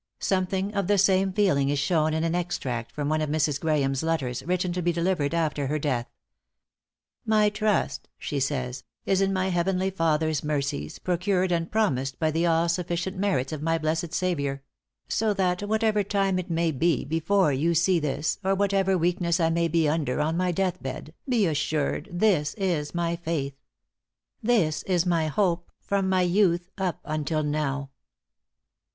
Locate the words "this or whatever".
17.99-18.97